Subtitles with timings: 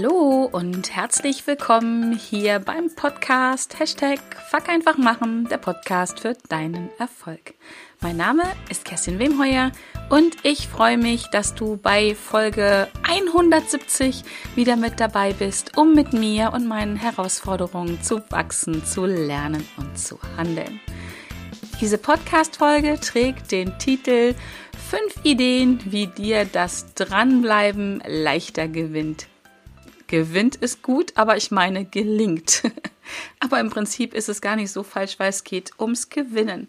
[0.00, 6.88] Hallo und herzlich willkommen hier beim Podcast Hashtag Fuck einfach machen, der Podcast für deinen
[7.00, 7.54] Erfolg.
[8.00, 9.72] Mein Name ist Kerstin Wemheuer
[10.08, 14.22] und ich freue mich, dass du bei Folge 170
[14.54, 19.98] wieder mit dabei bist, um mit mir und meinen Herausforderungen zu wachsen, zu lernen und
[19.98, 20.80] zu handeln.
[21.80, 24.36] Diese Podcast-Folge trägt den Titel
[24.90, 29.26] Fünf Ideen, wie dir das Dranbleiben leichter gewinnt.
[30.08, 32.62] Gewinnt ist gut, aber ich meine gelingt.
[33.40, 36.68] aber im Prinzip ist es gar nicht so falsch, weil es geht ums Gewinnen.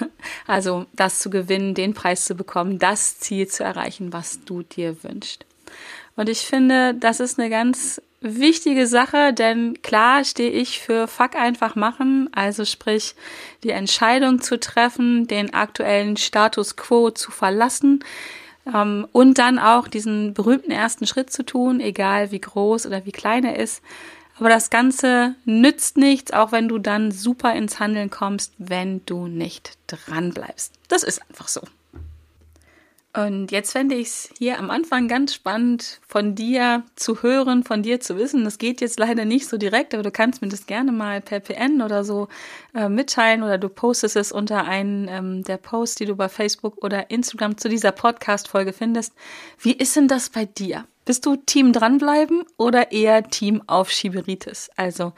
[0.46, 5.02] Also das zu gewinnen, den Preis zu bekommen, das Ziel zu erreichen, was du dir
[5.04, 5.44] wünschst.
[6.16, 11.36] Und ich finde, das ist eine ganz wichtige Sache, denn klar stehe ich für Fuck
[11.36, 13.14] einfach machen, also sprich
[13.62, 18.02] die Entscheidung zu treffen, den aktuellen Status quo zu verlassen
[19.12, 23.44] und dann auch diesen berühmten ersten Schritt zu tun, egal wie groß oder wie klein
[23.44, 23.82] er ist.
[24.38, 29.26] Aber das Ganze nützt nichts, auch wenn du dann super ins Handeln kommst, wenn du
[29.26, 30.74] nicht dran bleibst.
[30.88, 31.62] Das ist einfach so.
[33.18, 37.82] Und jetzt fände ich es hier am Anfang ganz spannend, von dir zu hören, von
[37.82, 38.44] dir zu wissen.
[38.44, 41.40] Das geht jetzt leider nicht so direkt, aber du kannst mir das gerne mal per
[41.40, 42.28] PN oder so
[42.76, 46.76] äh, mitteilen oder du postest es unter einen ähm, der Posts, die du bei Facebook
[46.84, 49.12] oder Instagram zu dieser Podcast-Folge findest.
[49.58, 50.84] Wie ist denn das bei dir?
[51.04, 54.70] Bist du Team dranbleiben oder eher Team Aufschieberitis?
[54.76, 55.12] Also,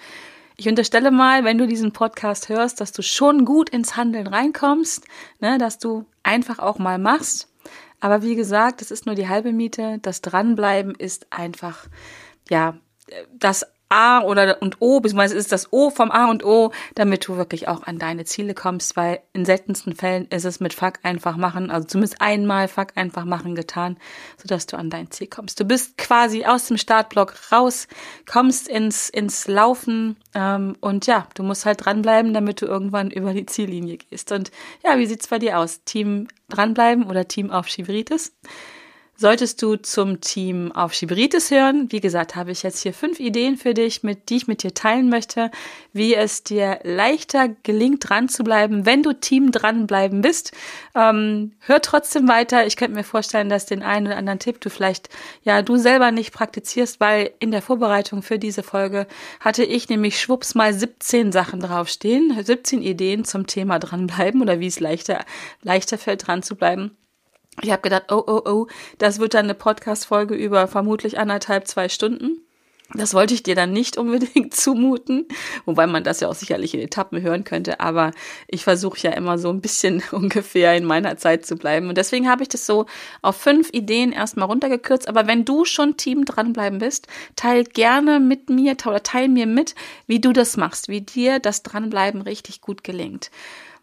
[0.56, 5.04] ich unterstelle mal, wenn du diesen Podcast hörst, dass du schon gut ins Handeln reinkommst,
[5.40, 7.49] ne, dass du einfach auch mal machst
[8.00, 9.98] aber wie gesagt, das ist nur die halbe Miete.
[10.02, 11.86] Das Dranbleiben ist einfach,
[12.48, 12.76] ja,
[13.32, 17.36] das A oder und O, beziehungsweise ist das O vom A und O, damit du
[17.36, 21.36] wirklich auch an deine Ziele kommst, weil in seltensten Fällen ist es mit Fuck einfach
[21.36, 23.98] machen, also zumindest einmal Fuck einfach machen getan,
[24.40, 25.58] sodass du an dein Ziel kommst.
[25.58, 27.88] Du bist quasi aus dem Startblock raus,
[28.30, 33.34] kommst ins, ins Laufen ähm, und ja, du musst halt dranbleiben, damit du irgendwann über
[33.34, 34.30] die Ziellinie gehst.
[34.30, 34.52] Und
[34.84, 35.82] ja, wie sieht's bei dir aus?
[35.84, 38.32] Team dranbleiben oder Team auf Schiveritis?
[39.20, 43.58] Solltest du zum Team auf Schiberitis hören, wie gesagt, habe ich jetzt hier fünf Ideen
[43.58, 45.50] für dich, mit die ich mit dir teilen möchte,
[45.92, 50.52] wie es dir leichter gelingt, dran zu bleiben, wenn du Team dranbleiben bist.
[50.94, 52.66] Ähm, hör trotzdem weiter.
[52.66, 55.10] Ich könnte mir vorstellen, dass den einen oder anderen Tipp du vielleicht
[55.42, 59.06] ja du selber nicht praktizierst, weil in der Vorbereitung für diese Folge
[59.38, 64.66] hatte ich nämlich schwupps mal 17 Sachen draufstehen, 17 Ideen zum Thema dranbleiben oder wie
[64.68, 65.26] es leichter
[65.60, 66.96] leichter fällt, dran zu bleiben.
[67.62, 68.66] Ich habe gedacht, oh, oh, oh,
[68.98, 72.42] das wird dann eine Podcast-Folge über vermutlich anderthalb, zwei Stunden.
[72.94, 75.26] Das wollte ich dir dann nicht unbedingt zumuten,
[75.64, 78.10] wobei man das ja auch sicherlich in Etappen hören könnte, aber
[78.48, 81.88] ich versuche ja immer so ein bisschen ungefähr in meiner Zeit zu bleiben.
[81.88, 82.86] Und deswegen habe ich das so
[83.22, 85.08] auf fünf Ideen erstmal runtergekürzt.
[85.08, 87.06] Aber wenn du schon Team dranbleiben bist,
[87.36, 89.74] teil gerne mit mir oder teil mir mit,
[90.06, 93.30] wie du das machst, wie dir das Dranbleiben richtig gut gelingt.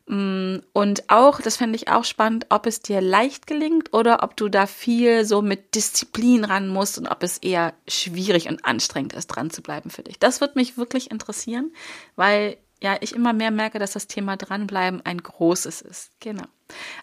[0.07, 4.37] Mm, und auch, das fände ich auch spannend, ob es dir leicht gelingt oder ob
[4.37, 9.13] du da viel so mit Disziplin ran musst und ob es eher schwierig und anstrengend
[9.13, 10.17] ist, dran zu bleiben für dich.
[10.17, 11.73] Das wird mich wirklich interessieren,
[12.15, 16.11] weil ja, ich immer mehr merke, dass das Thema dranbleiben ein großes ist.
[16.19, 16.43] Genau.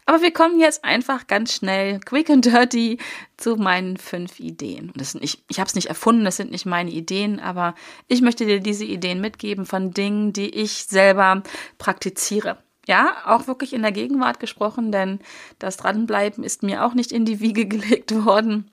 [0.06, 2.98] Aber wir kommen jetzt einfach ganz schnell, quick and dirty,
[3.36, 4.90] zu meinen fünf Ideen.
[4.90, 7.74] Und das sind nicht, ich habe es nicht erfunden, das sind nicht meine Ideen, aber
[8.06, 11.42] ich möchte dir diese Ideen mitgeben von Dingen, die ich selber
[11.76, 15.20] praktiziere ja, auch wirklich in der Gegenwart gesprochen, denn
[15.58, 18.70] das Dranbleiben ist mir auch nicht in die Wiege gelegt worden.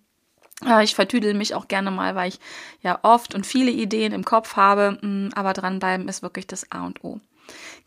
[0.84, 2.40] Ich vertüdel mich auch gerne mal, weil ich
[2.82, 6.86] ja oft und viele Ideen im Kopf habe, mm, aber dranbleiben ist wirklich das A
[6.86, 7.20] und O.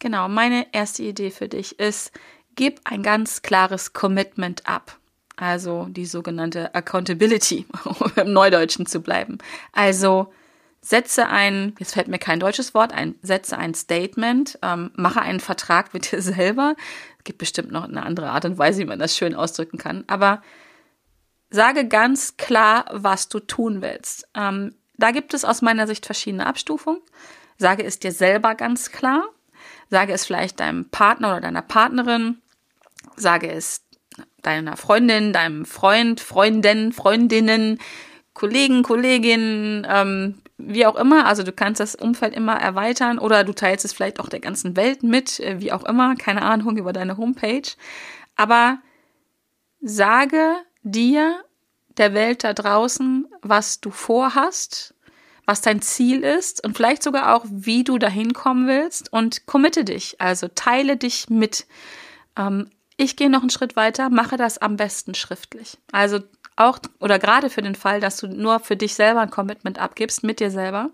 [0.01, 2.11] Genau, meine erste Idee für dich ist,
[2.56, 4.99] gib ein ganz klares Commitment ab.
[5.37, 9.39] Also die sogenannte Accountability, um im Neudeutschen zu bleiben.
[9.73, 10.33] Also
[10.84, 15.41] setze ein, jetzt fällt mir kein deutsches Wort ein, setze ein Statement, ähm, mache einen
[15.41, 16.77] Vertrag mit dir selber.
[17.19, 20.05] Es gibt bestimmt noch eine andere Art und Weise, wie man das schön ausdrücken kann.
[20.09, 20.43] Aber
[21.49, 24.29] sage ganz klar, was du tun willst.
[24.35, 27.00] Ähm, da gibt es aus meiner Sicht verschiedene Abstufungen.
[27.56, 29.25] Sage es dir selber ganz klar.
[29.88, 32.43] Sage es vielleicht deinem Partner oder deiner Partnerin.
[33.17, 33.87] Sage es
[34.43, 37.81] deiner Freundin, deinem Freund, Freundin, Freundinnen,
[38.35, 41.26] Kollegen, Kolleginnen, ähm, wie auch immer.
[41.26, 44.76] Also du kannst das Umfeld immer erweitern oder du teilst es vielleicht auch der ganzen
[44.76, 47.70] Welt mit, äh, wie auch immer, keine Ahnung, über deine Homepage.
[48.37, 48.78] Aber
[49.81, 51.43] sage dir,
[51.96, 54.94] der Welt da draußen, was du vorhast,
[55.46, 59.84] was dein Ziel ist und vielleicht sogar auch, wie du dahin kommen willst und committe
[59.84, 61.66] dich, also teile dich mit.
[62.37, 65.79] Ähm, ich gehe noch einen Schritt weiter, mache das am besten schriftlich.
[65.93, 66.20] Also
[66.56, 70.23] auch oder gerade für den Fall, dass du nur für dich selber ein Commitment abgibst,
[70.23, 70.91] mit dir selber.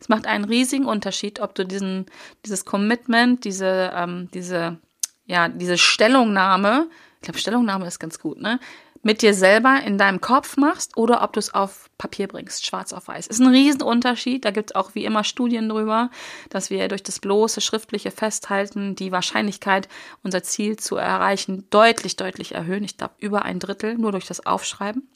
[0.00, 2.06] Es macht einen riesigen Unterschied, ob du diesen,
[2.46, 4.78] dieses Commitment, diese, ähm, diese,
[5.26, 8.58] ja, diese Stellungnahme, ich glaube, Stellungnahme ist ganz gut, ne?
[9.02, 12.92] Mit dir selber in deinem Kopf machst oder ob du es auf Papier bringst, schwarz
[12.92, 13.26] auf weiß.
[13.26, 14.44] Ist ein Riesenunterschied.
[14.44, 16.10] Da gibt es auch wie immer Studien drüber,
[16.50, 19.88] dass wir durch das bloße schriftliche Festhalten die Wahrscheinlichkeit,
[20.22, 22.84] unser Ziel zu erreichen, deutlich, deutlich erhöhen.
[22.84, 25.08] Ich glaube, über ein Drittel nur durch das Aufschreiben.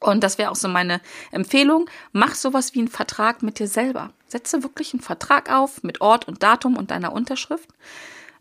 [0.00, 1.00] Und das wäre auch so meine
[1.32, 1.88] Empfehlung.
[2.12, 4.12] Mach sowas wie einen Vertrag mit dir selber.
[4.28, 7.68] Setze wirklich einen Vertrag auf mit Ort und Datum und deiner Unterschrift.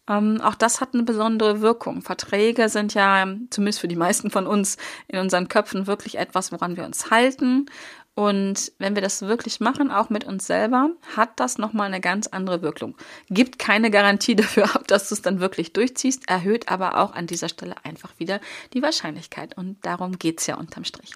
[0.09, 2.01] Ähm, auch das hat eine besondere Wirkung.
[2.01, 4.77] Verträge sind ja, zumindest für die meisten von uns,
[5.07, 7.67] in unseren Köpfen wirklich etwas, woran wir uns halten
[8.15, 12.27] und wenn wir das wirklich machen, auch mit uns selber, hat das nochmal eine ganz
[12.27, 12.95] andere Wirkung.
[13.30, 17.25] Gibt keine Garantie dafür ab, dass du es dann wirklich durchziehst, erhöht aber auch an
[17.25, 18.39] dieser Stelle einfach wieder
[18.74, 19.57] die Wahrscheinlichkeit.
[19.57, 21.12] Und darum geht's ja unterm Strich.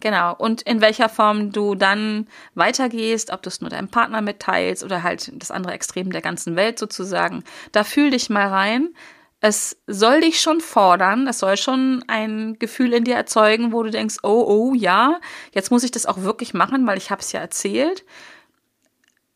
[0.00, 0.34] Genau.
[0.36, 5.02] Und in welcher Form du dann weitergehst, ob du es nur deinem Partner mitteilst oder
[5.02, 8.90] halt das andere Extrem der ganzen Welt sozusagen, da fühl dich mal rein
[9.40, 13.90] es soll dich schon fordern, es soll schon ein Gefühl in dir erzeugen, wo du
[13.90, 15.20] denkst, oh, oh, ja,
[15.52, 18.04] jetzt muss ich das auch wirklich machen, weil ich habe es ja erzählt.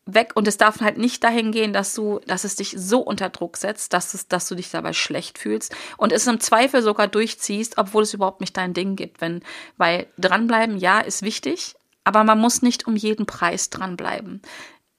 [0.07, 3.29] Weg und es darf halt nicht dahin gehen, dass du, dass es dich so unter
[3.29, 7.07] Druck setzt, dass es, dass du dich dabei schlecht fühlst und es im Zweifel sogar
[7.07, 9.21] durchziehst, obwohl es überhaupt nicht dein Ding gibt.
[9.21, 9.43] Wenn,
[9.77, 14.41] weil dranbleiben, ja, ist wichtig, aber man muss nicht um jeden Preis dranbleiben.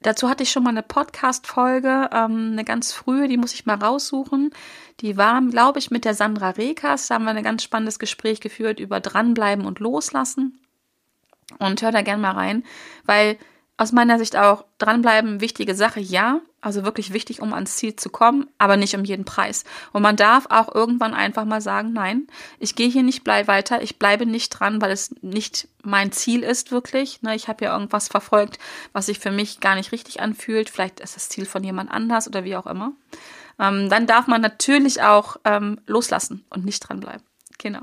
[0.03, 3.77] Dazu hatte ich schon mal eine Podcast-Folge, ähm, eine ganz frühe, die muss ich mal
[3.77, 4.51] raussuchen.
[4.99, 7.07] Die war, glaube ich, mit der Sandra Rekas.
[7.07, 10.59] Da haben wir ein ganz spannendes Gespräch geführt über dranbleiben und loslassen.
[11.59, 12.63] Und hör da gern mal rein,
[13.05, 13.37] weil
[13.77, 16.41] aus meiner Sicht auch dranbleiben, wichtige Sache, ja.
[16.61, 19.65] Also wirklich wichtig, um ans Ziel zu kommen, aber nicht um jeden Preis.
[19.91, 22.27] Und man darf auch irgendwann einfach mal sagen, nein,
[22.57, 26.41] ich gehe hier nicht bleib weiter, ich bleibe nicht dran, weil es nicht mein Ziel
[26.41, 27.21] ist wirklich.
[27.21, 28.59] Ne, ich habe ja irgendwas verfolgt,
[28.93, 30.69] was sich für mich gar nicht richtig anfühlt.
[30.69, 32.93] Vielleicht ist das Ziel von jemand anders oder wie auch immer.
[33.59, 37.23] Ähm, dann darf man natürlich auch ähm, loslassen und nicht dranbleiben.
[37.57, 37.81] Genau.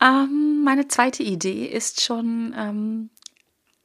[0.00, 2.54] Ähm, meine zweite Idee ist schon,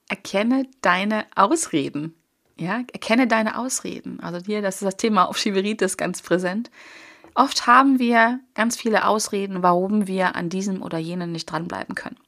[0.10, 2.16] erkenne deine Ausreden.
[2.60, 4.20] Ja, erkenne deine Ausreden.
[4.20, 6.70] Also hier, das ist das Thema auf Schieberitis ganz präsent.
[7.36, 12.20] Oft haben wir ganz viele Ausreden, warum wir an diesem oder jenen nicht dranbleiben können.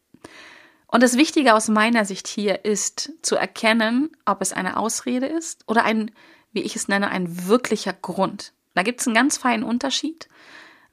[0.87, 5.63] Und das Wichtige aus meiner Sicht hier ist zu erkennen, ob es eine Ausrede ist
[5.67, 6.11] oder ein,
[6.53, 8.53] wie ich es nenne, ein wirklicher Grund.
[8.73, 10.27] Da gibt es einen ganz feinen Unterschied.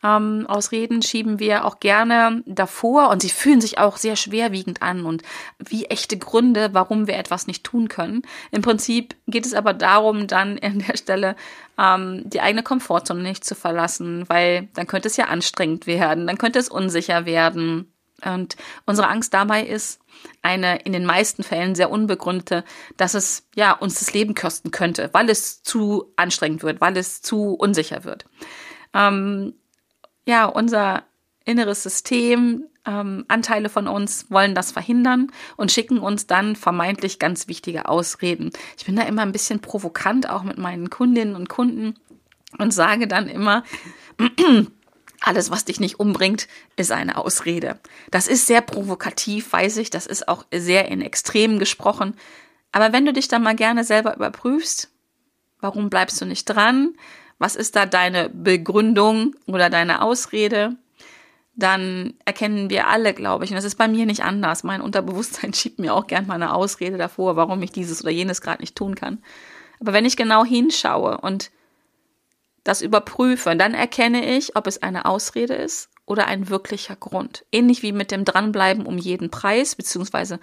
[0.02, 5.06] Ähm, Ausreden schieben wir auch gerne davor und sie fühlen sich auch sehr schwerwiegend an
[5.06, 5.22] und
[5.58, 8.22] wie echte Gründe, warum wir etwas nicht tun können.
[8.50, 11.36] Im Prinzip geht es aber darum, dann an der Stelle
[11.78, 16.38] ähm, die eigene Komfortzone nicht zu verlassen, weil dann könnte es ja anstrengend werden, dann
[16.38, 17.92] könnte es unsicher werden.
[18.24, 18.56] Und
[18.86, 20.00] unsere Angst dabei ist
[20.42, 22.64] eine in den meisten Fällen sehr unbegründete,
[22.96, 27.22] dass es ja uns das Leben kosten könnte, weil es zu anstrengend wird, weil es
[27.22, 28.26] zu unsicher wird.
[28.94, 29.54] Ähm,
[30.26, 31.04] ja, unser
[31.44, 37.48] inneres System, ähm, Anteile von uns wollen das verhindern und schicken uns dann vermeintlich ganz
[37.48, 38.50] wichtige Ausreden.
[38.76, 41.94] Ich bin da immer ein bisschen provokant, auch mit meinen Kundinnen und Kunden
[42.58, 43.64] und sage dann immer,
[45.20, 47.78] alles, was dich nicht umbringt, ist eine Ausrede.
[48.10, 52.14] Das ist sehr provokativ, weiß ich, das ist auch sehr in Extremen gesprochen.
[52.72, 54.90] Aber wenn du dich dann mal gerne selber überprüfst,
[55.60, 56.94] warum bleibst du nicht dran?
[57.42, 60.76] Was ist da deine Begründung oder deine Ausrede,
[61.56, 64.62] dann erkennen wir alle, glaube ich, und das ist bei mir nicht anders.
[64.62, 68.40] Mein Unterbewusstsein schiebt mir auch gern mal eine Ausrede davor, warum ich dieses oder jenes
[68.40, 69.22] gerade nicht tun kann.
[69.80, 71.50] Aber wenn ich genau hinschaue und
[72.62, 77.44] das überprüfe, dann erkenne ich, ob es eine Ausrede ist oder ein wirklicher Grund.
[77.50, 80.38] Ähnlich wie mit dem Dranbleiben um jeden Preis, beziehungsweise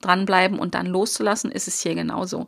[0.00, 2.46] dranbleiben und dann loszulassen, ist es hier genauso.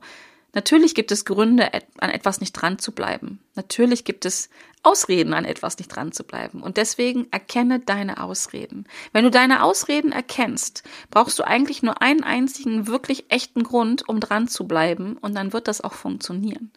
[0.53, 3.41] Natürlich gibt es Gründe, an etwas nicht dran zu bleiben.
[3.55, 4.49] Natürlich gibt es
[4.83, 6.62] Ausreden, an etwas nicht dran zu bleiben.
[6.62, 8.87] Und deswegen erkenne deine Ausreden.
[9.12, 14.21] Wenn du deine Ausreden erkennst, brauchst du eigentlich nur einen einzigen wirklich echten Grund, um
[14.21, 15.19] dran zu bleiben.
[15.19, 16.71] Und dann wird das auch funktionieren.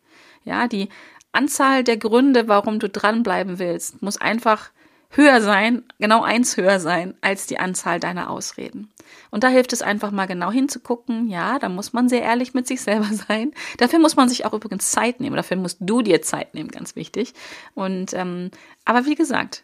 [0.44, 0.90] Ja, die
[1.32, 4.72] Anzahl der Gründe, warum du dranbleiben willst, muss einfach
[5.10, 8.92] höher sein, genau eins höher sein als die Anzahl deiner Ausreden.
[9.32, 11.28] Und da hilft es einfach mal genau hinzugucken.
[11.28, 13.52] Ja, da muss man sehr ehrlich mit sich selber sein.
[13.78, 15.36] Dafür muss man sich auch übrigens Zeit nehmen.
[15.36, 17.34] Dafür musst du dir Zeit nehmen, ganz wichtig.
[17.74, 18.52] Und ähm,
[18.86, 19.64] aber wie gesagt,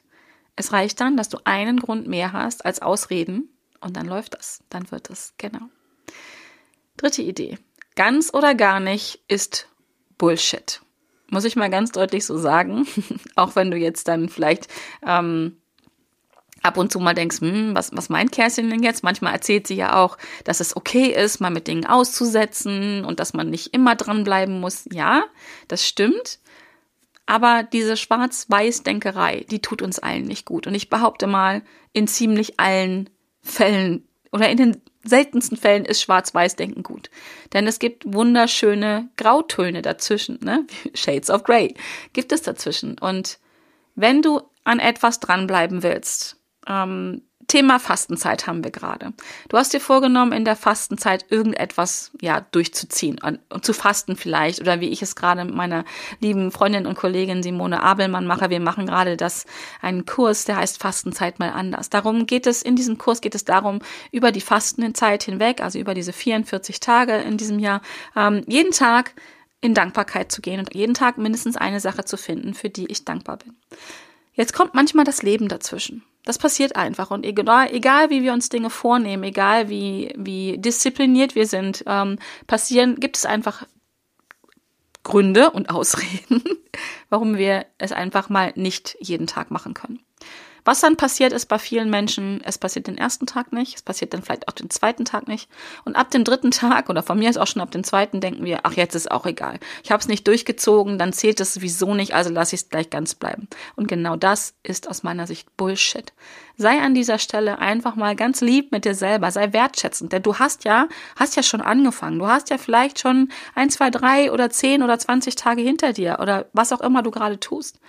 [0.55, 3.49] es reicht dann, dass du einen Grund mehr hast als Ausreden
[3.81, 4.63] und dann läuft das.
[4.69, 5.69] Dann wird es genau.
[6.97, 7.59] Dritte Idee:
[7.95, 9.69] Ganz oder gar nicht ist
[10.17, 10.81] Bullshit
[11.35, 12.87] Muss ich mal ganz deutlich so sagen.
[13.35, 14.69] Auch wenn du jetzt dann vielleicht
[15.05, 15.57] ähm,
[16.61, 19.03] ab und zu mal denkst, hm, was, was meint Kerstin denn jetzt?
[19.03, 23.33] Manchmal erzählt sie ja auch, dass es okay ist, mal mit Dingen auszusetzen und dass
[23.33, 24.85] man nicht immer dranbleiben muss.
[24.93, 25.25] Ja,
[25.67, 26.39] das stimmt.
[27.25, 30.67] Aber diese Schwarz-Weiß-Denkerei, die tut uns allen nicht gut.
[30.67, 33.09] Und ich behaupte mal, in ziemlich allen
[33.41, 37.09] Fällen oder in den seltensten Fällen ist Schwarz-Weiß-Denken gut.
[37.53, 40.65] Denn es gibt wunderschöne Grautöne dazwischen, ne?
[40.93, 41.75] Shades of Grey
[42.13, 42.97] gibt es dazwischen.
[42.99, 43.39] Und
[43.95, 49.13] wenn du an etwas dranbleiben willst, ähm, Thema Fastenzeit haben wir gerade.
[49.49, 54.79] Du hast dir vorgenommen, in der Fastenzeit irgendetwas ja durchzuziehen und zu fasten vielleicht oder
[54.79, 55.85] wie ich es gerade mit meiner
[56.19, 58.49] lieben Freundin und Kollegin Simone Abelmann mache.
[58.49, 59.45] Wir machen gerade das
[59.81, 61.89] einen Kurs, der heißt Fastenzeit mal anders.
[61.89, 63.79] Darum geht es in diesem Kurs geht es darum
[64.11, 67.81] über die Fastenzeit hinweg, also über diese 44 Tage in diesem Jahr,
[68.15, 69.13] ähm, jeden Tag
[69.61, 73.05] in Dankbarkeit zu gehen und jeden Tag mindestens eine Sache zu finden, für die ich
[73.05, 73.55] dankbar bin.
[74.33, 76.03] Jetzt kommt manchmal das Leben dazwischen.
[76.25, 77.11] Das passiert einfach.
[77.11, 82.17] Und egal, egal wie wir uns Dinge vornehmen, egal wie, wie diszipliniert wir sind, ähm,
[82.47, 83.65] passieren, gibt es einfach
[85.03, 86.43] Gründe und Ausreden,
[87.09, 90.04] warum wir es einfach mal nicht jeden Tag machen können.
[90.65, 94.13] Was dann passiert ist bei vielen Menschen, es passiert den ersten Tag nicht, es passiert
[94.13, 95.47] dann vielleicht auch den zweiten Tag nicht.
[95.85, 98.43] Und ab dem dritten Tag oder von mir ist auch schon ab dem zweiten denken
[98.43, 99.59] wir, ach jetzt ist auch egal.
[99.83, 102.89] Ich habe es nicht durchgezogen, dann zählt es sowieso nicht, also lasse ich es gleich
[102.89, 103.47] ganz bleiben.
[103.75, 106.13] Und genau das ist aus meiner Sicht Bullshit.
[106.57, 110.39] Sei an dieser Stelle einfach mal ganz lieb mit dir selber, sei wertschätzend, denn du
[110.39, 112.17] hast ja, hast ja schon angefangen.
[112.17, 116.17] Du hast ja vielleicht schon ein, zwei, drei oder zehn oder zwanzig Tage hinter dir
[116.21, 117.79] oder was auch immer du gerade tust.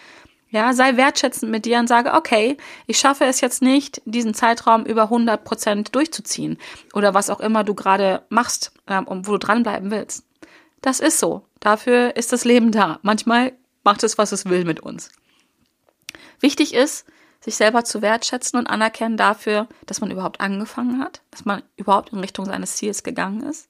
[0.57, 4.87] Ja, sei wertschätzend mit dir und sage, okay, ich schaffe es jetzt nicht, diesen Zeitraum
[4.87, 6.57] über 100 Prozent durchzuziehen
[6.95, 10.25] oder was auch immer du gerade machst, ähm, wo du dranbleiben willst.
[10.81, 11.45] Das ist so.
[11.61, 13.01] Dafür ist das Leben da.
[13.03, 13.53] Manchmal
[13.85, 15.11] macht es, was es will mit uns.
[16.41, 17.05] Wichtig ist,
[17.41, 22.15] sich selber zu wertschätzen und anerkennen dafür, dass man überhaupt angefangen hat, dass man überhaupt
[22.15, 23.69] in Richtung seines Ziels gegangen ist.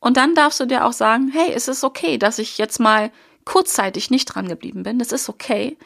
[0.00, 3.10] Und dann darfst du dir auch sagen, hey, es ist okay, dass ich jetzt mal
[3.48, 4.98] kurzzeitig nicht dran geblieben bin.
[4.98, 5.78] Das ist okay.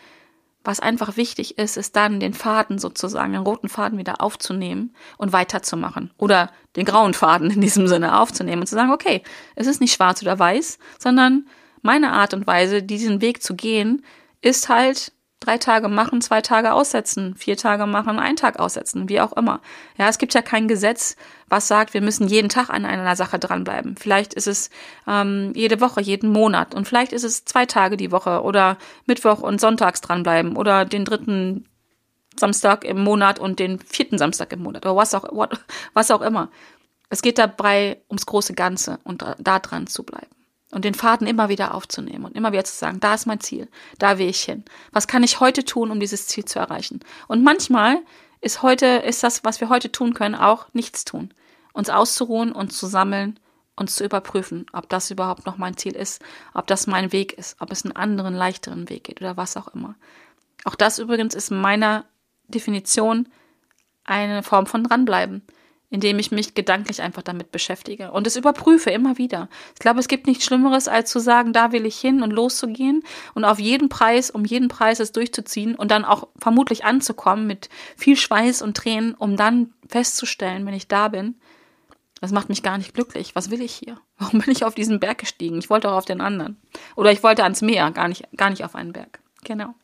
[0.65, 5.33] Was einfach wichtig ist, ist dann den Faden sozusagen, den roten Faden wieder aufzunehmen und
[5.33, 6.11] weiterzumachen.
[6.19, 9.23] Oder den grauen Faden in diesem Sinne aufzunehmen und zu sagen, okay,
[9.55, 11.47] es ist nicht schwarz oder weiß, sondern
[11.83, 14.05] meine Art und Weise, diesen Weg zu gehen,
[14.41, 15.13] ist halt
[15.45, 19.61] drei Tage machen, zwei Tage aussetzen, vier Tage machen, einen Tag aussetzen, wie auch immer.
[19.99, 21.17] Ja, es gibt ja kein Gesetz,
[21.49, 23.97] was sagt, wir müssen jeden Tag an einer Sache dranbleiben.
[23.97, 24.71] Vielleicht ist es
[25.07, 29.41] ähm, jede Woche, jeden Monat und vielleicht ist es zwei Tage die Woche oder Mittwoch
[29.41, 31.67] und Sonntags dranbleiben oder den dritten
[32.37, 35.49] Samstag im Monat und den vierten Samstag im Monat oder was auch,
[35.93, 36.51] was auch immer.
[37.11, 40.42] Es geht dabei ums große Ganze und da dran zu bleiben
[40.73, 43.69] und den Faden immer wieder aufzunehmen und immer wieder zu sagen, da ist mein Ziel,
[43.99, 44.65] da will ich hin.
[44.91, 47.01] Was kann ich heute tun, um dieses Ziel zu erreichen?
[47.29, 47.99] Und manchmal
[48.41, 51.33] ist heute, ist das, was wir heute tun können, auch nichts tun.
[51.73, 53.39] Uns auszuruhen und zu sammeln,
[53.77, 56.23] uns zu überprüfen, ob das überhaupt noch mein Ziel ist,
[56.55, 59.69] ob das mein Weg ist, ob es einen anderen, leichteren Weg geht oder was auch
[59.69, 59.95] immer.
[60.65, 62.05] Auch das übrigens ist meiner
[62.49, 63.29] Definition
[64.05, 65.43] eine Form von dranbleiben
[65.93, 69.49] indem ich mich gedanklich einfach damit beschäftige und es überprüfe immer wieder.
[69.75, 73.05] Ich glaube, es gibt nichts Schlimmeres, als zu sagen, da will ich hin und loszugehen
[73.35, 77.69] und auf jeden Preis, um jeden Preis es durchzuziehen und dann auch vermutlich anzukommen mit
[77.95, 81.37] viel Schweiß und Tränen, um dann festzustellen, wenn ich da bin,
[82.23, 83.35] das macht mich gar nicht glücklich.
[83.35, 84.01] Was will ich hier?
[84.19, 85.59] Warum bin ich auf diesen Berg gestiegen?
[85.59, 86.57] Ich wollte auch auf den anderen.
[86.97, 89.21] Oder ich wollte ans Meer, gar nicht, gar nicht auf einen Berg.
[89.45, 89.75] Genau.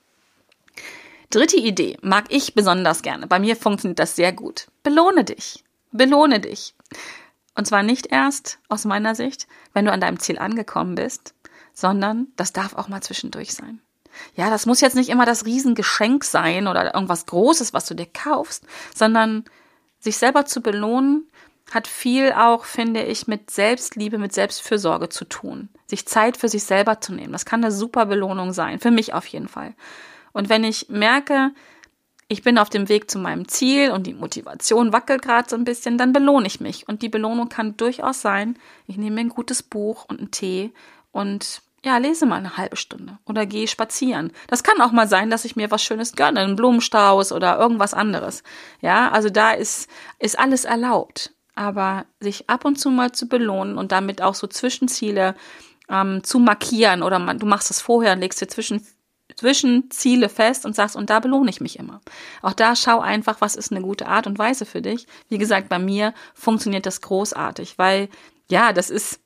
[1.29, 3.27] Dritte Idee mag ich besonders gerne.
[3.27, 4.69] Bei mir funktioniert das sehr gut.
[4.83, 5.65] Belohne dich.
[5.93, 6.75] Belohne dich.
[7.55, 11.35] Und zwar nicht erst aus meiner Sicht, wenn du an deinem Ziel angekommen bist,
[11.73, 13.81] sondern das darf auch mal zwischendurch sein.
[14.35, 18.07] Ja, das muss jetzt nicht immer das Riesengeschenk sein oder irgendwas Großes, was du dir
[18.07, 18.65] kaufst,
[18.95, 19.45] sondern
[20.01, 21.29] sich selber zu belohnen,
[21.71, 25.69] hat viel auch, finde ich, mit Selbstliebe, mit Selbstfürsorge zu tun.
[25.87, 27.33] Sich Zeit für sich selber zu nehmen.
[27.33, 28.81] Das kann eine super Belohnung sein.
[28.81, 29.75] Für mich auf jeden Fall.
[30.33, 31.51] Und wenn ich merke,
[32.29, 35.65] ich bin auf dem Weg zu meinem Ziel und die Motivation wackelt gerade so ein
[35.65, 36.87] bisschen, dann belohne ich mich.
[36.87, 40.73] Und die Belohnung kann durchaus sein, ich nehme mir ein gutes Buch und einen Tee
[41.11, 44.33] und ja, lese mal eine halbe Stunde oder gehe spazieren.
[44.49, 47.95] Das kann auch mal sein, dass ich mir was Schönes gönne, einen Blumenstrauß oder irgendwas
[47.95, 48.43] anderes.
[48.83, 51.33] Ja, also da ist, ist alles erlaubt.
[51.55, 55.35] Aber sich ab und zu mal zu belohnen und damit auch so Zwischenziele
[55.89, 58.87] ähm, zu markieren oder man, du machst das vorher und legst dir zwischen
[59.37, 62.01] Zwischenziele fest und sagst, und da belohne ich mich immer.
[62.43, 65.07] Auch da schau einfach, was ist eine gute Art und Weise für dich.
[65.29, 68.09] Wie gesagt, bei mir funktioniert das großartig, weil
[68.51, 69.21] ja, das ist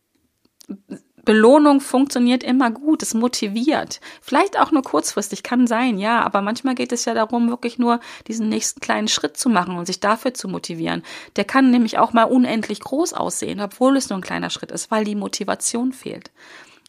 [1.24, 4.00] Belohnung funktioniert immer gut, es motiviert.
[4.20, 8.00] Vielleicht auch nur kurzfristig, kann sein, ja, aber manchmal geht es ja darum, wirklich nur
[8.26, 11.04] diesen nächsten kleinen Schritt zu machen und sich dafür zu motivieren.
[11.36, 14.90] Der kann nämlich auch mal unendlich groß aussehen, obwohl es nur ein kleiner Schritt ist,
[14.90, 16.32] weil die Motivation fehlt.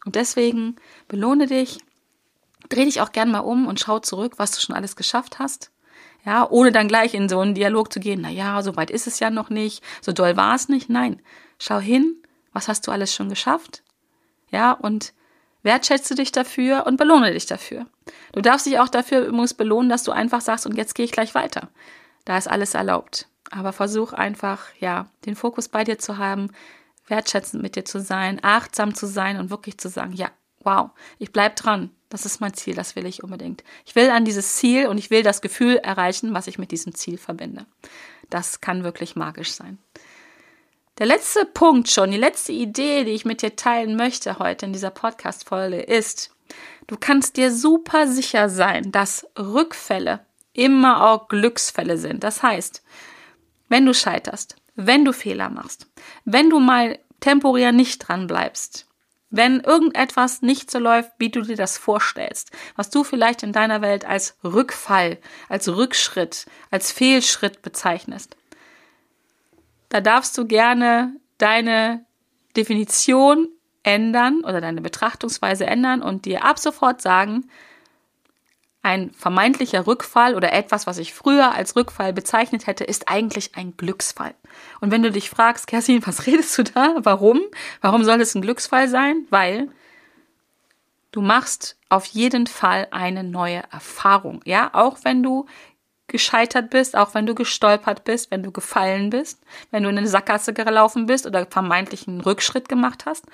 [0.04, 0.78] Und deswegen
[1.08, 1.78] belohne dich,
[2.70, 5.72] dreh dich auch gern mal um und schau zurück, was du schon alles geschafft hast.
[6.26, 9.08] Ja, ohne dann gleich in so einen Dialog zu gehen, na ja, so weit ist
[9.08, 10.90] es ja noch nicht, so doll war es nicht.
[10.90, 11.22] Nein,
[11.60, 12.16] schau hin,
[12.54, 13.84] was hast du alles schon geschafft?
[14.50, 15.14] Ja, und
[15.64, 17.88] wertschätze dich dafür und belohne dich dafür.
[18.32, 21.12] Du darfst dich auch dafür übrigens belohnen, dass du einfach sagst, und jetzt gehe ich
[21.12, 21.70] gleich weiter.
[22.26, 23.28] Da ist alles erlaubt.
[23.52, 26.52] Aber versuch einfach, ja, den Fokus bei dir zu haben,
[27.08, 30.30] wertschätzend mit dir zu sein, achtsam zu sein und wirklich zu sagen, ja,
[30.60, 31.92] wow, ich bleib dran.
[32.14, 33.64] Das ist mein Ziel, das will ich unbedingt.
[33.88, 36.94] Ich will an dieses Ziel und ich will das Gefühl erreichen, was ich mit diesem
[36.94, 37.66] Ziel verbinde.
[38.30, 39.80] Das kann wirklich magisch sein.
[41.00, 44.74] Der letzte Punkt schon, die letzte Idee, die ich mit dir teilen möchte heute in
[44.74, 46.30] dieser Podcast-Folge ist,
[46.86, 52.24] du kannst dir super sicher sein, dass Rückfälle immer auch Glücksfälle sind.
[52.24, 52.84] Das heißt,
[53.70, 55.88] wenn du scheiterst, wenn du Fehler machst,
[56.26, 58.86] wenn du mal temporär nicht dran bleibst,
[59.36, 63.82] wenn irgendetwas nicht so läuft, wie du dir das vorstellst, was du vielleicht in deiner
[63.82, 65.18] Welt als Rückfall,
[65.50, 68.38] als Rückschritt, als Fehlschritt bezeichnest,
[69.90, 72.06] da darfst du gerne deine
[72.56, 73.48] Definition
[73.82, 77.50] ändern oder deine Betrachtungsweise ändern und dir ab sofort sagen,
[78.84, 83.78] ein vermeintlicher Rückfall oder etwas, was ich früher als Rückfall bezeichnet hätte, ist eigentlich ein
[83.78, 84.36] Glücksfall.
[84.82, 86.98] Und wenn du dich fragst, Kerstin, was redest du da?
[87.00, 87.42] Warum?
[87.80, 89.26] Warum soll es ein Glücksfall sein?
[89.30, 89.70] Weil
[91.12, 94.42] du machst auf jeden Fall eine neue Erfahrung.
[94.44, 95.46] Ja, auch wenn du
[96.08, 100.08] gescheitert bist, auch wenn du gestolpert bist, wenn du gefallen bist, wenn du in eine
[100.08, 103.26] Sackgasse gelaufen bist oder vermeintlich einen Rückschritt gemacht hast.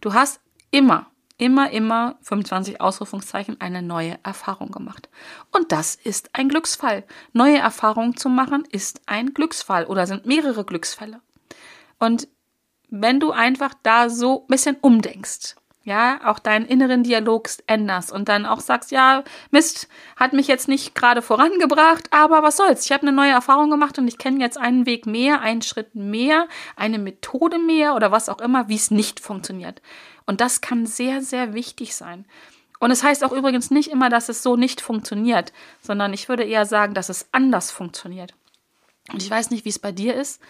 [0.00, 1.06] Du hast immer,
[1.38, 5.08] immer, immer 25 Ausrufungszeichen eine neue Erfahrung gemacht.
[5.50, 7.04] Und das ist ein Glücksfall.
[7.32, 11.20] Neue Erfahrungen zu machen ist ein Glücksfall oder sind mehrere Glücksfälle.
[11.98, 12.28] Und
[12.88, 18.28] wenn du einfach da so ein bisschen umdenkst ja, auch deinen inneren Dialog änderst und
[18.30, 22.86] dann auch sagst, ja, Mist, hat mich jetzt nicht gerade vorangebracht, aber was soll's?
[22.86, 25.94] Ich habe eine neue Erfahrung gemacht und ich kenne jetzt einen Weg mehr, einen Schritt
[25.94, 29.82] mehr, eine Methode mehr oder was auch immer, wie es nicht funktioniert.
[30.26, 32.24] Und das kann sehr, sehr wichtig sein.
[32.80, 36.44] Und es heißt auch übrigens nicht immer, dass es so nicht funktioniert, sondern ich würde
[36.44, 38.34] eher sagen, dass es anders funktioniert.
[39.12, 40.40] Und ich weiß nicht, wie es bei dir ist.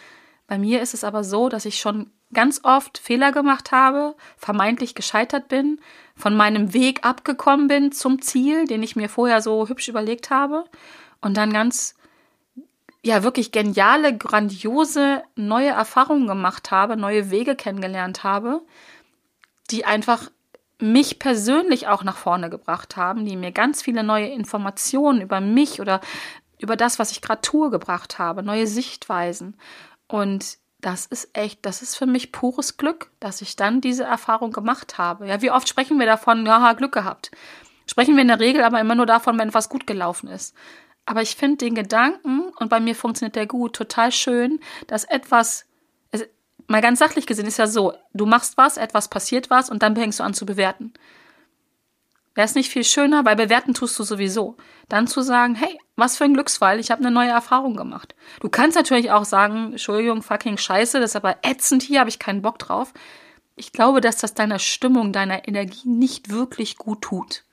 [0.46, 4.94] Bei mir ist es aber so, dass ich schon ganz oft Fehler gemacht habe, vermeintlich
[4.94, 5.80] gescheitert bin,
[6.16, 10.64] von meinem Weg abgekommen bin zum Ziel, den ich mir vorher so hübsch überlegt habe
[11.20, 11.94] und dann ganz
[13.02, 18.62] ja wirklich geniale, grandiose neue Erfahrungen gemacht habe, neue Wege kennengelernt habe,
[19.70, 20.30] die einfach
[20.78, 25.80] mich persönlich auch nach vorne gebracht haben, die mir ganz viele neue Informationen über mich
[25.80, 26.00] oder
[26.58, 29.56] über das, was ich gerade tue, gebracht habe, neue Sichtweisen.
[30.08, 34.52] Und das ist echt, das ist für mich pures Glück, dass ich dann diese Erfahrung
[34.52, 35.26] gemacht habe.
[35.26, 37.30] Ja, wie oft sprechen wir davon, ja, Glück gehabt.
[37.86, 40.54] Sprechen wir in der Regel aber immer nur davon, wenn was gut gelaufen ist.
[41.06, 45.66] Aber ich finde den Gedanken, und bei mir funktioniert der gut, total schön, dass etwas,
[46.66, 49.96] mal ganz sachlich gesehen, ist ja so, du machst was, etwas passiert was und dann
[49.96, 50.92] fängst du an zu bewerten.
[52.34, 54.56] Wäre es nicht viel schöner, weil bewerten tust du sowieso.
[54.88, 58.16] Dann zu sagen, hey, was für ein Glücksfall, ich habe eine neue Erfahrung gemacht.
[58.40, 62.18] Du kannst natürlich auch sagen, Entschuldigung, fucking Scheiße, das ist aber ätzend hier, habe ich
[62.18, 62.92] keinen Bock drauf.
[63.54, 67.44] Ich glaube, dass das deiner Stimmung, deiner Energie nicht wirklich gut tut.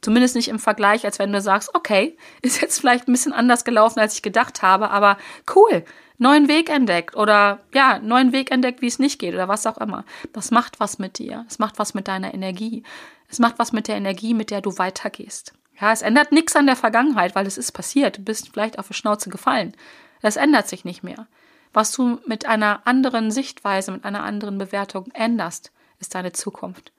[0.00, 3.64] Zumindest nicht im Vergleich, als wenn du sagst, okay, ist jetzt vielleicht ein bisschen anders
[3.64, 5.18] gelaufen, als ich gedacht habe, aber
[5.56, 5.84] cool,
[6.20, 9.78] neuen Weg entdeckt oder ja, neuen Weg entdeckt, wie es nicht geht oder was auch
[9.78, 10.04] immer.
[10.32, 11.46] Das macht was mit dir.
[11.48, 12.84] Es macht was mit deiner Energie.
[13.28, 15.54] Es macht was mit der Energie, mit der du weitergehst.
[15.80, 18.18] Ja, es ändert nichts an der Vergangenheit, weil es ist passiert.
[18.18, 19.74] Du bist vielleicht auf die Schnauze gefallen.
[20.20, 21.26] Das ändert sich nicht mehr.
[21.72, 26.92] Was du mit einer anderen Sichtweise, mit einer anderen Bewertung änderst, ist deine Zukunft.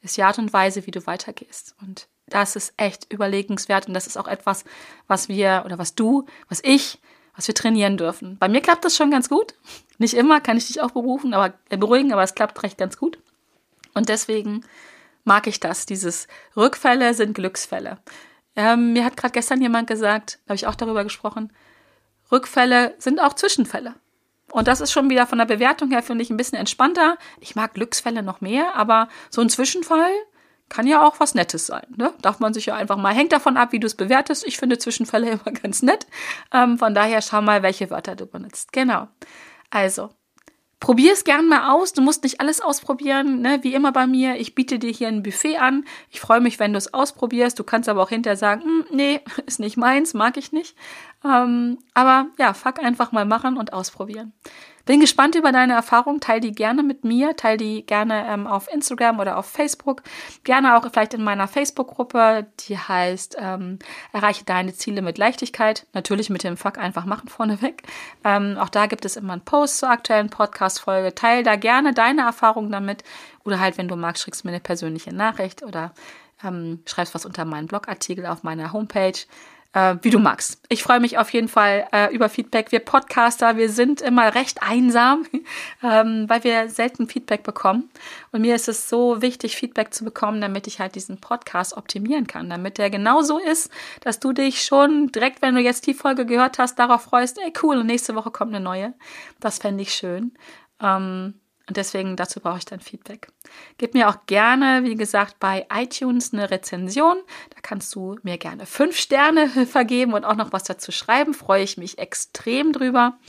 [0.00, 1.74] Ist die Art und Weise, wie du weitergehst.
[1.80, 4.64] Und das ist echt überlegenswert und das ist auch etwas,
[5.08, 7.00] was wir oder was du, was ich,
[7.34, 8.36] was wir trainieren dürfen.
[8.38, 9.54] Bei mir klappt das schon ganz gut.
[9.98, 12.96] Nicht immer kann ich dich auch berufen, aber äh, beruhigen, aber es klappt recht ganz
[12.96, 13.18] gut.
[13.94, 14.64] Und deswegen
[15.24, 15.86] mag ich das.
[15.86, 17.98] Dieses Rückfälle sind Glücksfälle.
[18.56, 21.52] Ähm, mir hat gerade gestern jemand gesagt, habe ich auch darüber gesprochen,
[22.32, 23.94] Rückfälle sind auch Zwischenfälle.
[24.52, 27.16] Und das ist schon wieder von der Bewertung her, finde ich, ein bisschen entspannter.
[27.40, 30.10] Ich mag Glücksfälle noch mehr, aber so ein Zwischenfall
[30.70, 31.86] kann ja auch was Nettes sein.
[31.94, 32.14] Ne?
[32.22, 34.46] Darf man sich ja einfach mal, hängt davon ab, wie du es bewertest.
[34.46, 36.06] Ich finde Zwischenfälle immer ganz nett.
[36.54, 38.72] Ähm, von daher schau mal, welche Wörter du benutzt.
[38.72, 39.08] Genau.
[39.68, 40.10] Also,
[40.80, 41.92] Probier es gern mal aus.
[41.92, 43.58] Du musst nicht alles ausprobieren, ne?
[43.60, 44.36] wie immer bei mir.
[44.36, 45.84] Ich biete dir hier ein Buffet an.
[46.08, 47.58] Ich freue mich, wenn du es ausprobierst.
[47.58, 50.74] Du kannst aber auch hinterher sagen, hm, nee, ist nicht meins, mag ich nicht.
[51.22, 54.32] Ähm, aber ja, fuck einfach mal machen und ausprobieren.
[54.90, 56.18] Bin gespannt über deine Erfahrungen.
[56.18, 57.36] Teil die gerne mit mir.
[57.36, 60.02] Teil die gerne ähm, auf Instagram oder auf Facebook.
[60.42, 63.78] Gerne auch vielleicht in meiner Facebook-Gruppe, die heißt ähm,
[64.12, 65.86] Erreiche deine Ziele mit Leichtigkeit.
[65.92, 67.84] Natürlich mit dem Fuck einfach machen vorneweg.
[68.24, 71.14] Ähm, auch da gibt es immer einen Post zur aktuellen Podcast-Folge.
[71.14, 73.04] Teil da gerne deine Erfahrungen damit.
[73.44, 75.94] Oder halt, wenn du magst, schickst mir eine persönliche Nachricht oder
[76.42, 79.12] ähm, schreibst was unter meinen Blogartikel auf meiner Homepage
[79.72, 80.60] äh, wie du magst.
[80.68, 82.72] Ich freue mich auf jeden Fall äh, über Feedback.
[82.72, 85.26] Wir Podcaster, wir sind immer recht einsam,
[85.82, 87.90] ähm, weil wir selten Feedback bekommen.
[88.32, 92.26] Und mir ist es so wichtig, Feedback zu bekommen, damit ich halt diesen Podcast optimieren
[92.26, 96.26] kann, damit der genauso ist, dass du dich schon direkt, wenn du jetzt die Folge
[96.26, 98.94] gehört hast, darauf freust, ey cool, und nächste Woche kommt eine neue.
[99.38, 100.32] Das fände ich schön.
[100.82, 101.34] Ähm,
[101.70, 103.28] und deswegen dazu brauche ich dein Feedback.
[103.78, 107.16] Gib mir auch gerne, wie gesagt, bei iTunes eine Rezension.
[107.50, 111.32] Da kannst du mir gerne fünf Sterne vergeben und auch noch was dazu schreiben.
[111.32, 113.20] Freue ich mich extrem drüber.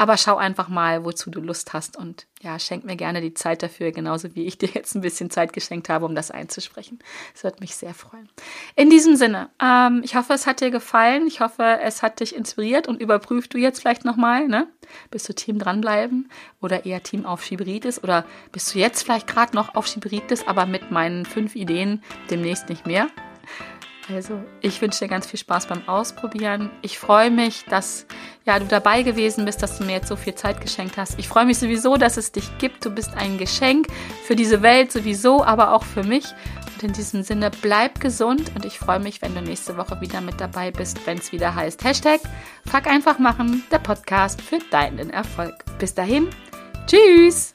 [0.00, 3.62] Aber schau einfach mal, wozu du Lust hast und ja, schenk mir gerne die Zeit
[3.62, 7.00] dafür, genauso wie ich dir jetzt ein bisschen Zeit geschenkt habe, um das einzusprechen.
[7.34, 8.26] Das wird mich sehr freuen.
[8.76, 11.26] In diesem Sinne, ähm, ich hoffe, es hat dir gefallen.
[11.26, 14.68] Ich hoffe, es hat dich inspiriert und überprüft du jetzt vielleicht nochmal, ne?
[15.10, 16.30] Bist du Team dranbleiben
[16.62, 20.64] oder eher Team auf Schieberitis oder bist du jetzt vielleicht gerade noch auf Schieberitis, aber
[20.64, 23.08] mit meinen fünf Ideen demnächst nicht mehr?
[24.12, 26.70] Also, ich wünsche dir ganz viel Spaß beim Ausprobieren.
[26.82, 28.06] Ich freue mich, dass
[28.44, 31.18] ja, du dabei gewesen bist, dass du mir jetzt so viel Zeit geschenkt hast.
[31.18, 32.84] Ich freue mich sowieso, dass es dich gibt.
[32.84, 33.86] Du bist ein Geschenk
[34.24, 36.24] für diese Welt sowieso, aber auch für mich.
[36.74, 40.20] Und in diesem Sinne, bleib gesund und ich freue mich, wenn du nächste Woche wieder
[40.20, 42.20] mit dabei bist, wenn es wieder heißt Hashtag
[42.66, 45.54] Fuck einfach machen, der Podcast für deinen Erfolg.
[45.78, 46.28] Bis dahin,
[46.86, 47.54] tschüss!